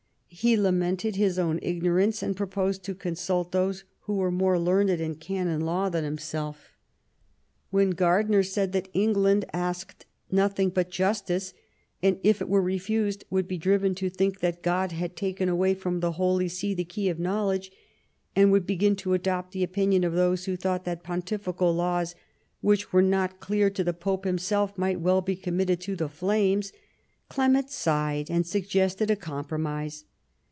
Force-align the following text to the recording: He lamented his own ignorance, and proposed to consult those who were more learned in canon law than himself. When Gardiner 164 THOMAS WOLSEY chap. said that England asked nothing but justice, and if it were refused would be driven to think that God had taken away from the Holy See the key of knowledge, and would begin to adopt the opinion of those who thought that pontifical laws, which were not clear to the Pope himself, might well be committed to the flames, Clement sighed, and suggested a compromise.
He 0.33 0.55
lamented 0.55 1.17
his 1.17 1.37
own 1.37 1.59
ignorance, 1.61 2.23
and 2.23 2.37
proposed 2.37 2.83
to 2.85 2.95
consult 2.95 3.51
those 3.51 3.83
who 4.03 4.15
were 4.15 4.31
more 4.31 4.57
learned 4.57 4.89
in 5.01 5.15
canon 5.15 5.59
law 5.59 5.89
than 5.89 6.05
himself. 6.05 6.71
When 7.69 7.89
Gardiner 7.89 8.37
164 8.37 8.65
THOMAS 8.65 8.73
WOLSEY 8.73 8.81
chap. 8.81 8.87
said 8.87 8.93
that 8.93 8.97
England 8.97 9.45
asked 9.53 10.05
nothing 10.31 10.69
but 10.69 10.89
justice, 10.89 11.53
and 12.01 12.17
if 12.23 12.39
it 12.41 12.47
were 12.47 12.61
refused 12.61 13.25
would 13.29 13.45
be 13.45 13.57
driven 13.57 13.93
to 13.95 14.09
think 14.09 14.39
that 14.39 14.63
God 14.63 14.93
had 14.93 15.17
taken 15.17 15.49
away 15.49 15.73
from 15.73 15.99
the 15.99 16.13
Holy 16.13 16.47
See 16.47 16.73
the 16.73 16.85
key 16.85 17.09
of 17.09 17.19
knowledge, 17.19 17.69
and 18.33 18.53
would 18.53 18.65
begin 18.65 18.95
to 18.95 19.13
adopt 19.13 19.51
the 19.51 19.63
opinion 19.65 20.05
of 20.05 20.13
those 20.13 20.45
who 20.45 20.55
thought 20.55 20.85
that 20.85 21.03
pontifical 21.03 21.73
laws, 21.73 22.15
which 22.61 22.93
were 22.93 23.01
not 23.03 23.41
clear 23.41 23.69
to 23.69 23.83
the 23.83 23.91
Pope 23.93 24.23
himself, 24.23 24.77
might 24.77 25.01
well 25.01 25.19
be 25.19 25.35
committed 25.35 25.81
to 25.81 25.97
the 25.97 26.07
flames, 26.09 26.71
Clement 27.27 27.69
sighed, 27.69 28.31
and 28.31 28.47
suggested 28.47 29.11
a 29.11 29.17
compromise. 29.17 30.05